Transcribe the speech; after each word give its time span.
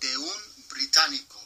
de 0.00 0.16
un 0.18 0.66
británico. 0.68 1.40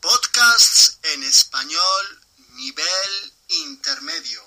Podcasts 0.00 0.98
en 1.02 1.22
español 1.22 2.20
nivel 2.50 3.32
intermedio. 3.48 4.42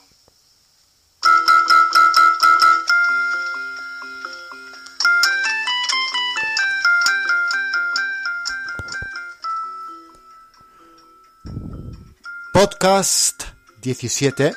Podcast 12.57 13.43
17. 13.83 14.51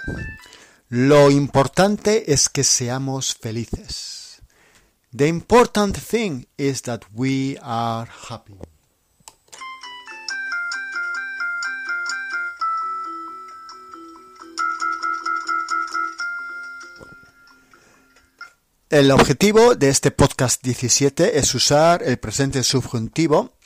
Lo 0.89 1.31
importante 1.31 2.33
es 2.33 2.49
que 2.49 2.65
seamos 2.65 3.35
felices. 3.35 4.41
The 5.15 5.29
important 5.29 5.99
thing 5.99 6.47
is 6.57 6.81
that 6.85 7.03
we 7.13 7.59
are 7.61 8.11
happy. 8.31 8.55
El 18.89 19.11
objetivo 19.11 19.75
de 19.75 19.91
este 19.91 20.11
podcast 20.11 20.63
17 20.65 21.39
es 21.39 21.55
usar 21.55 22.03
el 22.03 22.19
presente 22.19 22.63
subjuntivo. 22.63 23.60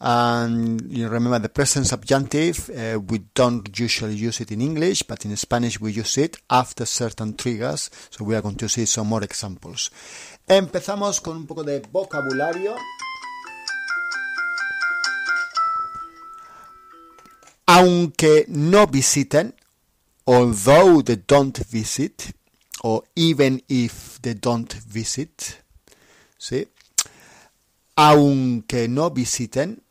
And 0.00 0.92
you 0.92 1.08
remember 1.08 1.40
the 1.40 1.48
present 1.48 1.86
subjunctive, 1.86 2.70
uh, 2.70 3.00
we 3.00 3.18
don't 3.34 3.76
usually 3.76 4.14
use 4.14 4.40
it 4.40 4.52
in 4.52 4.60
English, 4.60 5.02
but 5.02 5.24
in 5.24 5.36
Spanish 5.36 5.80
we 5.80 5.90
use 5.90 6.18
it 6.18 6.36
after 6.48 6.86
certain 6.86 7.34
triggers. 7.34 7.90
So 8.10 8.24
we 8.24 8.36
are 8.36 8.40
going 8.40 8.56
to 8.56 8.68
see 8.68 8.86
some 8.86 9.08
more 9.08 9.24
examples. 9.24 9.90
Empezamos 10.46 11.20
con 11.20 11.36
un 11.36 11.46
poco 11.46 11.64
de 11.64 11.82
vocabulario. 11.90 12.76
Aunque 17.66 18.46
no 18.48 18.86
visiten, 18.86 19.52
although 20.26 21.02
they 21.02 21.16
don't 21.16 21.58
visit, 21.70 22.32
or 22.82 23.02
even 23.16 23.62
if 23.68 24.20
they 24.22 24.34
don't 24.34 24.72
visit, 24.86 25.60
¿sí? 26.38 26.68
Aunque 27.96 28.88
no 28.88 29.10
visiten, 29.10 29.82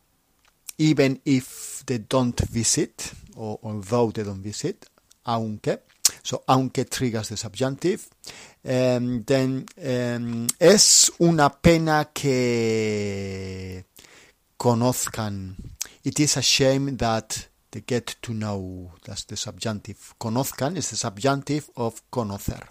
even 0.78 1.20
if 1.24 1.82
they 1.86 1.98
don't 1.98 2.40
visit, 2.40 3.12
or 3.36 3.58
although 3.62 4.10
they 4.10 4.22
don't 4.22 4.42
visit, 4.42 4.88
aunque, 5.26 5.80
so 6.22 6.42
aunque 6.48 6.84
triggers 6.84 7.28
the 7.28 7.36
subjunctive, 7.36 8.08
um, 8.64 9.24
then 9.24 9.66
um, 9.84 10.46
es 10.58 11.10
una 11.20 11.50
pena 11.50 12.10
que 12.12 13.84
conozcan. 14.56 15.56
It 16.04 16.20
is 16.20 16.36
a 16.36 16.42
shame 16.42 16.96
that 16.96 17.48
they 17.70 17.82
get 17.82 18.16
to 18.22 18.32
know. 18.32 18.92
That's 19.04 19.24
the 19.24 19.36
subjunctive. 19.36 20.14
Conozcan 20.18 20.76
is 20.76 20.90
the 20.90 20.96
subjunctive 20.96 21.68
of 21.76 22.02
conocer. 22.10 22.62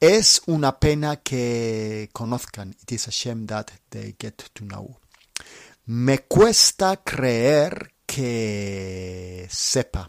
Es 0.00 0.40
una 0.48 0.72
pena 0.72 1.16
que 1.16 2.08
conozcan. 2.12 2.74
It 2.82 2.92
is 2.92 3.08
a 3.08 3.10
shame 3.10 3.46
that 3.46 3.70
they 3.90 4.14
get 4.18 4.38
to 4.54 4.64
know. 4.64 4.96
Me 5.92 6.20
cuesta 6.20 7.02
creer 7.02 7.94
que 8.06 9.48
sepa. 9.50 10.08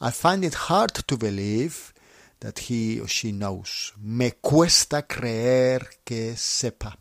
I 0.00 0.12
find 0.12 0.44
it 0.44 0.54
hard 0.54 0.92
to 1.04 1.16
believe 1.16 1.92
that 2.38 2.56
he 2.60 3.00
or 3.00 3.08
she 3.08 3.32
knows. 3.32 3.94
Me 3.98 4.34
cuesta 4.40 5.04
creer 5.04 5.88
que 6.04 6.36
sepa. 6.36 6.96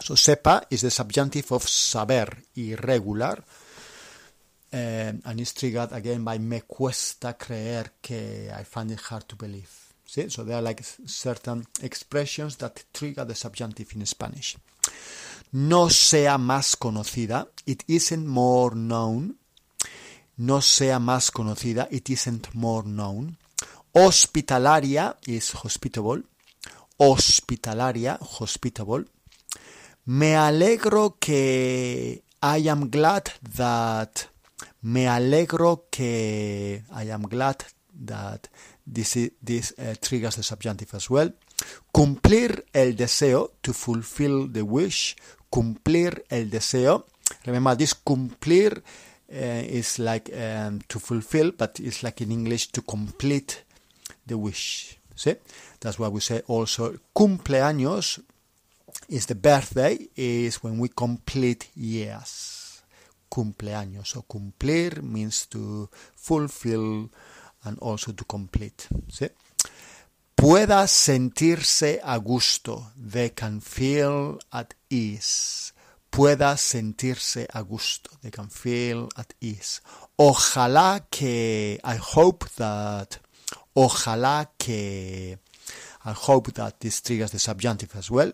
So 0.00 0.16
sepa 0.16 0.66
is 0.68 0.80
the 0.80 0.90
subjunctive 0.90 1.52
of 1.52 1.62
saber, 1.62 2.38
irregular. 2.56 3.44
Um, 4.72 5.22
and 5.24 5.40
is 5.40 5.54
triggered 5.54 5.92
again 5.92 6.24
by 6.24 6.38
me 6.38 6.62
cuesta 6.66 7.34
creer 7.34 7.92
que 8.02 8.50
I 8.52 8.64
find 8.64 8.90
it 8.90 9.00
hard 9.00 9.28
to 9.28 9.36
believe. 9.36 9.70
See? 10.04 10.28
So 10.28 10.42
there 10.42 10.56
are 10.56 10.62
like 10.62 10.82
certain 10.82 11.68
expressions 11.80 12.56
that 12.56 12.82
trigger 12.92 13.24
the 13.24 13.36
subjunctive 13.36 13.94
in 13.94 14.04
Spanish. 14.06 14.56
No 15.52 15.90
sea 15.90 16.38
más 16.38 16.76
conocida, 16.76 17.48
it 17.66 17.82
isn't 17.86 18.26
more 18.26 18.74
known. 18.74 19.38
No 20.38 20.62
sea 20.62 20.98
más 20.98 21.30
conocida, 21.30 21.88
it 21.90 22.08
isn't 22.08 22.54
more 22.54 22.84
known. 22.84 23.36
Hospitalaria 23.92 25.18
is 25.26 25.52
hospitable. 25.54 26.22
Hospitalaria, 26.96 28.18
hospitable. 28.18 29.04
Me 30.06 30.36
alegro 30.36 31.18
que 31.20 32.24
I 32.42 32.68
am 32.68 32.88
glad 32.90 33.24
that 33.54 34.30
me 34.80 35.06
alegro 35.06 35.86
que 35.90 36.82
I 36.90 37.10
am 37.10 37.24
glad 37.24 37.58
that 38.06 38.48
this, 38.86 39.16
uh, 39.16 39.94
triggers 40.00 40.36
the 40.36 40.42
subjunctive 40.42 40.94
as 40.94 41.10
well. 41.10 41.34
Cumplir 41.92 42.64
el 42.72 42.96
deseo, 42.96 43.52
to 43.60 43.72
fulfill 43.72 44.50
the 44.50 44.62
wish. 44.62 45.14
Cumplir 45.52 46.24
el 46.30 46.48
deseo. 46.48 47.06
Remember, 47.44 47.76
this 47.76 47.94
cumplir 47.94 48.82
uh, 49.30 49.62
is 49.68 49.98
like 49.98 50.30
um, 50.34 50.80
to 50.88 50.98
fulfill, 50.98 51.52
but 51.52 51.78
it's 51.78 52.02
like 52.02 52.22
in 52.22 52.32
English 52.32 52.68
to 52.68 52.82
complete 52.82 53.64
the 54.26 54.38
wish. 54.38 54.98
See? 55.14 55.36
That's 55.78 55.98
why 55.98 56.08
we 56.08 56.20
say 56.20 56.42
also 56.46 56.94
cumpleaños 57.14 58.22
is 59.08 59.26
the 59.26 59.34
birthday, 59.34 60.08
is 60.16 60.62
when 60.62 60.78
we 60.78 60.88
complete 60.88 61.68
years. 61.74 62.82
Cumpleaños. 63.30 64.08
So 64.08 64.22
cumplir 64.22 65.02
means 65.02 65.46
to 65.48 65.88
fulfill 66.16 67.10
and 67.64 67.78
also 67.80 68.12
to 68.12 68.24
complete. 68.24 68.88
¿sí? 69.08 69.28
Pueda 70.42 70.88
sentirse 70.88 72.00
a 72.02 72.18
gusto. 72.18 72.90
They 72.96 73.30
can 73.30 73.60
feel 73.60 74.40
at 74.50 74.74
ease. 74.90 75.72
Pueda 76.10 76.56
sentirse 76.56 77.46
a 77.52 77.62
gusto. 77.62 78.10
They 78.22 78.32
can 78.32 78.50
feel 78.50 79.08
at 79.14 79.34
ease. 79.40 79.80
Ojalá 80.16 81.06
que, 81.08 81.78
I 81.84 81.96
hope 81.96 82.46
that, 82.56 83.20
ojalá 83.74 84.50
que, 84.58 85.38
I 86.04 86.12
hope 86.12 86.50
that 86.54 86.80
this 86.80 87.00
triggers 87.02 87.30
the 87.30 87.38
subjunctive 87.38 87.94
as 87.96 88.10
well. 88.10 88.32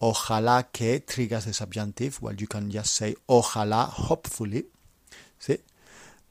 Ojalá 0.00 0.72
que 0.72 0.98
triggers 1.06 1.44
the 1.44 1.52
subjunctive. 1.52 2.18
Well, 2.20 2.34
you 2.34 2.48
can 2.48 2.68
just 2.68 2.94
say 2.94 3.14
ojalá, 3.28 3.86
hopefully. 3.86 4.66
¿sí? 5.38 5.60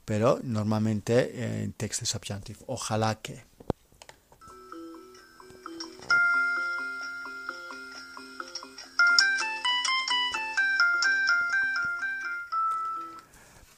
pero 0.04 0.42
normalmente 0.44 1.64
en 1.64 1.72
text 1.72 2.06
subjunctive. 2.06 2.60
Ojalá 2.68 3.22
que. 3.22 3.47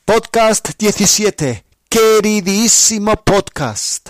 Podcast 0.09 0.69
17. 0.75 1.63
Queridísimo 1.87 3.15
podcast. 3.17 4.09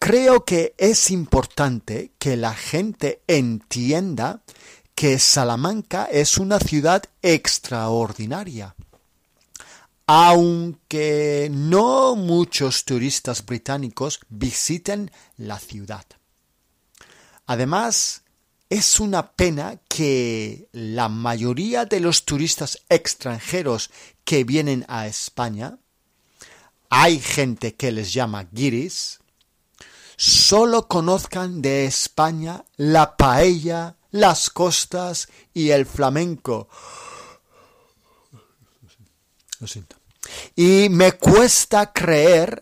Creo 0.00 0.44
que 0.44 0.74
es 0.76 1.12
importante 1.12 2.10
que 2.18 2.36
la 2.36 2.52
gente 2.52 3.22
entienda 3.28 4.42
que 4.96 5.20
Salamanca 5.20 6.06
es 6.06 6.36
una 6.36 6.58
ciudad 6.58 7.04
extraordinaria 7.22 8.74
aunque 10.08 11.48
no 11.48 12.16
muchos 12.16 12.84
turistas 12.84 13.46
británicos 13.46 14.18
visiten 14.28 15.12
la 15.36 15.60
ciudad. 15.60 16.06
Además, 17.46 18.23
es 18.74 18.98
una 18.98 19.30
pena 19.30 19.78
que 19.86 20.68
la 20.72 21.08
mayoría 21.08 21.84
de 21.84 22.00
los 22.00 22.24
turistas 22.24 22.80
extranjeros 22.88 23.92
que 24.24 24.42
vienen 24.42 24.84
a 24.88 25.06
España, 25.06 25.78
hay 26.90 27.20
gente 27.20 27.76
que 27.76 27.92
les 27.92 28.12
llama 28.12 28.48
guiris, 28.50 29.20
solo 30.16 30.88
conozcan 30.88 31.62
de 31.62 31.84
España 31.84 32.64
la 32.76 33.16
paella, 33.16 33.94
las 34.10 34.50
costas 34.50 35.28
y 35.52 35.70
el 35.70 35.86
flamenco. 35.86 36.68
Lo 39.60 39.68
siento. 39.68 39.94
Y 40.56 40.88
me 40.90 41.12
cuesta 41.12 41.92
creer 41.92 42.60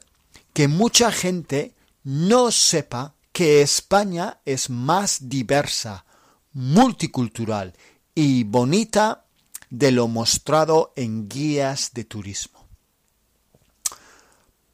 que 0.52 0.68
mucha 0.68 1.10
gente 1.10 1.72
no 2.04 2.52
sepa 2.52 3.14
que 3.32 3.62
España 3.62 4.40
es 4.44 4.70
más 4.70 5.28
diversa, 5.28 6.04
multicultural 6.52 7.74
y 8.14 8.44
bonita 8.44 9.24
de 9.70 9.90
lo 9.90 10.06
mostrado 10.06 10.92
en 10.96 11.28
guías 11.28 11.92
de 11.94 12.04
turismo. 12.04 12.68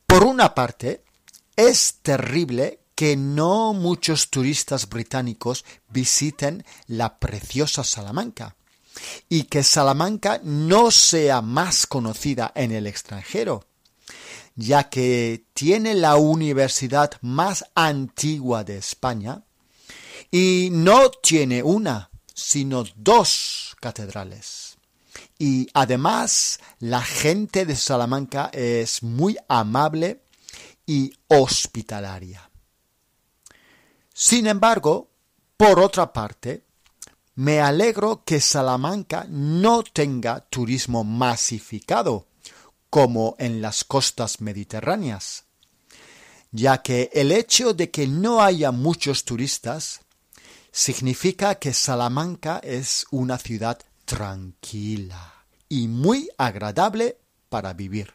Por 0.07 0.25
una 0.25 0.55
parte, 0.55 1.05
es 1.55 2.01
terrible 2.03 2.81
que 2.95 3.17
no 3.17 3.75
muchos 3.75 4.29
turistas 4.29 4.89
británicos 4.89 5.65
visiten 5.89 6.65
la 6.89 7.19
preciosa 7.19 7.85
Salamanca. 7.85 8.57
y 9.29 9.45
que 9.45 9.63
Salamanca 9.63 10.41
no 10.43 10.91
sea 10.91 11.41
más 11.41 11.87
conocida 11.87 12.51
en 12.57 12.73
el 12.73 12.89
extranjero, 12.89 13.65
ya 14.59 14.91
que 14.91 15.45
tiene 15.55 15.95
la 15.95 16.17
universidad 16.17 17.13
más 17.23 17.65
antigua 17.77 18.65
de 18.65 18.79
España 18.79 19.45
y 20.33 20.71
no 20.73 21.11
tiene 21.11 21.63
una, 21.63 22.11
sino 22.35 22.83
dos 22.97 23.77
catedrales. 23.81 24.77
Y 25.39 25.69
además 25.75 26.59
la 26.81 27.01
gente 27.01 27.67
de 27.67 27.77
Salamanca 27.77 28.51
es 28.53 29.05
muy 29.05 29.39
amable 29.49 30.25
y 30.85 31.13
hospitalaria. 31.29 32.51
Sin 34.13 34.49
embargo, 34.49 35.13
por 35.57 35.79
otra 35.79 36.13
parte, 36.13 36.65
me 37.37 37.61
alegro 37.61 38.25
que 38.25 38.41
Salamanca 38.41 39.25
no 39.29 39.85
tenga 39.85 40.41
turismo 40.41 41.05
masificado, 41.05 42.27
como 42.91 43.37
en 43.39 43.61
las 43.61 43.85
costas 43.85 44.41
mediterráneas, 44.41 45.45
ya 46.51 46.83
que 46.83 47.11
el 47.13 47.33
hecho 47.33 47.75
de 47.75 47.91
que 47.91 48.07
no 48.07 48.43
haya 48.43 48.73
muchos 48.73 49.25
turistas 49.25 50.01
significa 50.73 51.57
que 51.57 51.75
Salamanca 51.75 52.61
es 52.63 53.07
una 53.11 53.39
ciudad 53.39 53.79
tranquila 54.05 55.35
y 55.69 55.89
muy 55.89 56.29
agradable 56.39 57.19
para 57.49 57.75
vivir. 57.75 58.15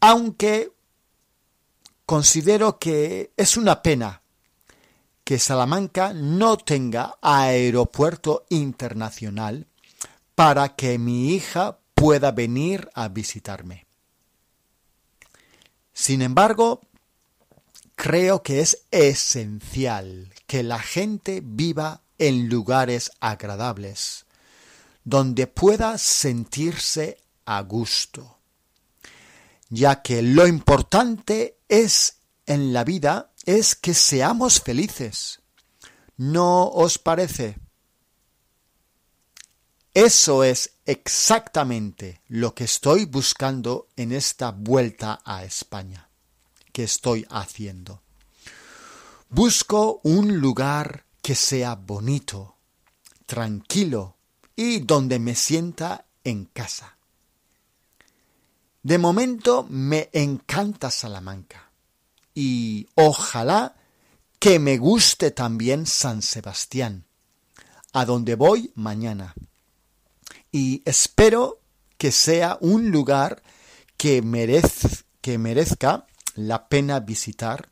Aunque 0.00 0.72
considero 2.04 2.78
que 2.78 3.32
es 3.36 3.56
una 3.56 3.82
pena 3.82 4.22
que 5.24 5.38
Salamanca 5.38 6.14
no 6.14 6.56
tenga 6.56 7.16
aeropuerto 7.20 8.46
internacional 8.48 9.66
para 10.34 10.74
que 10.74 10.98
mi 10.98 11.34
hija 11.34 11.78
pueda 11.98 12.30
venir 12.30 12.88
a 12.94 13.08
visitarme. 13.08 13.86
Sin 15.92 16.22
embargo, 16.22 16.80
creo 17.96 18.42
que 18.44 18.60
es 18.60 18.84
esencial 18.92 20.32
que 20.46 20.62
la 20.62 20.78
gente 20.78 21.42
viva 21.44 22.02
en 22.18 22.48
lugares 22.48 23.10
agradables, 23.18 24.26
donde 25.02 25.48
pueda 25.48 25.98
sentirse 25.98 27.18
a 27.44 27.60
gusto, 27.62 28.38
ya 29.68 30.00
que 30.02 30.22
lo 30.22 30.46
importante 30.46 31.58
es 31.68 32.18
en 32.46 32.72
la 32.72 32.84
vida 32.84 33.32
es 33.44 33.74
que 33.74 33.94
seamos 33.94 34.60
felices. 34.60 35.40
¿No 36.16 36.68
os 36.68 36.98
parece? 36.98 37.58
Eso 40.00 40.44
es 40.44 40.74
exactamente 40.86 42.22
lo 42.28 42.54
que 42.54 42.62
estoy 42.62 43.04
buscando 43.04 43.88
en 43.96 44.12
esta 44.12 44.52
vuelta 44.52 45.20
a 45.24 45.42
España 45.42 46.08
que 46.70 46.84
estoy 46.84 47.26
haciendo. 47.28 48.00
Busco 49.28 49.98
un 50.04 50.38
lugar 50.38 51.04
que 51.20 51.34
sea 51.34 51.74
bonito, 51.74 52.54
tranquilo 53.26 54.14
y 54.54 54.78
donde 54.78 55.18
me 55.18 55.34
sienta 55.34 56.06
en 56.22 56.44
casa. 56.44 56.96
De 58.84 58.98
momento 58.98 59.66
me 59.68 60.10
encanta 60.12 60.92
Salamanca 60.92 61.72
y 62.36 62.86
ojalá 62.94 63.74
que 64.38 64.60
me 64.60 64.78
guste 64.78 65.32
también 65.32 65.86
San 65.86 66.22
Sebastián, 66.22 67.04
a 67.92 68.04
donde 68.04 68.36
voy 68.36 68.70
mañana. 68.76 69.34
Y 70.50 70.82
espero 70.84 71.60
que 71.98 72.12
sea 72.12 72.58
un 72.60 72.90
lugar 72.90 73.42
que, 73.96 74.22
merezca 74.22 76.06
la 76.34 76.68
pena 76.68 77.00
visitar 77.00 77.70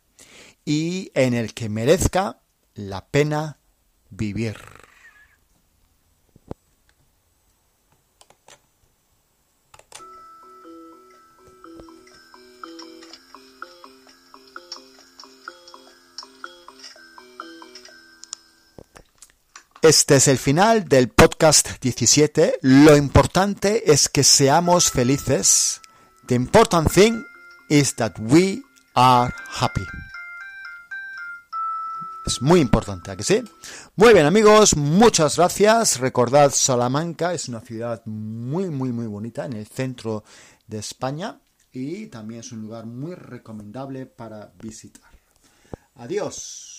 y 0.64 1.10
en 1.14 1.32
el 1.32 1.54
que 1.54 1.68
merezca 1.68 2.40
la 2.74 3.06
pena 3.06 3.58
vivir. 4.10 4.56
Este 19.88 20.16
es 20.16 20.26
el 20.26 20.36
final 20.36 20.88
del 20.88 21.10
podcast 21.10 21.80
17. 21.80 22.58
Lo 22.62 22.96
importante 22.96 23.92
es 23.92 24.08
que 24.08 24.24
seamos 24.24 24.90
felices. 24.90 25.80
The 26.26 26.34
important 26.34 26.90
thing 26.90 27.22
is 27.68 27.94
that 27.94 28.18
we 28.18 28.64
are 28.94 29.32
happy. 29.48 29.84
Es 32.26 32.42
muy 32.42 32.58
importante, 32.58 33.12
¿a 33.12 33.16
que 33.16 33.22
sí? 33.22 33.44
Muy 33.94 34.12
bien, 34.12 34.26
amigos, 34.26 34.76
muchas 34.76 35.36
gracias. 35.36 36.00
Recordad, 36.00 36.50
Salamanca 36.50 37.32
es 37.32 37.48
una 37.48 37.60
ciudad 37.60 38.04
muy, 38.06 38.70
muy, 38.70 38.90
muy 38.90 39.06
bonita 39.06 39.46
en 39.46 39.52
el 39.52 39.68
centro 39.68 40.24
de 40.66 40.78
España 40.78 41.38
y 41.70 42.06
también 42.06 42.40
es 42.40 42.50
un 42.50 42.62
lugar 42.62 42.86
muy 42.86 43.14
recomendable 43.14 44.06
para 44.06 44.50
visitar. 44.60 45.12
Adiós. 45.94 46.75